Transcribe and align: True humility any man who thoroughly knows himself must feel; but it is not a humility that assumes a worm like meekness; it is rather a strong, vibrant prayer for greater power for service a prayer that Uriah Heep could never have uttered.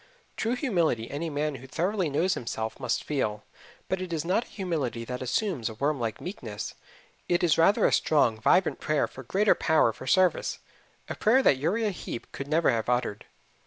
True 0.35 0.55
humility 0.55 1.11
any 1.11 1.29
man 1.29 1.53
who 1.61 1.67
thoroughly 1.67 2.09
knows 2.09 2.33
himself 2.33 2.79
must 2.79 3.03
feel; 3.03 3.43
but 3.87 4.01
it 4.01 4.11
is 4.11 4.25
not 4.25 4.45
a 4.45 4.47
humility 4.47 5.05
that 5.05 5.21
assumes 5.21 5.69
a 5.69 5.75
worm 5.75 5.99
like 5.99 6.19
meekness; 6.19 6.73
it 7.29 7.43
is 7.43 7.55
rather 7.55 7.85
a 7.85 7.93
strong, 7.93 8.41
vibrant 8.41 8.79
prayer 8.79 9.07
for 9.07 9.21
greater 9.21 9.53
power 9.53 9.93
for 9.93 10.07
service 10.07 10.57
a 11.07 11.13
prayer 11.13 11.43
that 11.43 11.57
Uriah 11.57 11.91
Heep 11.91 12.31
could 12.31 12.47
never 12.47 12.71
have 12.71 12.89
uttered. 12.89 13.25